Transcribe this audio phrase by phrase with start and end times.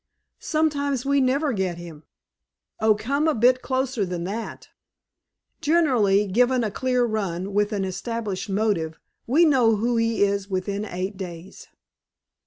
[0.39, 2.05] "Sometimes we never get him."
[2.79, 4.69] "Oh, come a bit closer than that."
[5.61, 10.85] "Generally, given a clear run, with an established motive, we know who he is within
[10.85, 11.67] eight days."